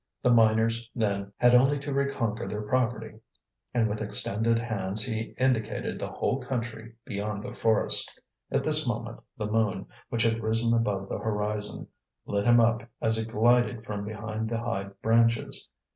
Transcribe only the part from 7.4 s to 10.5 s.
the forest. At this moment the moon, which had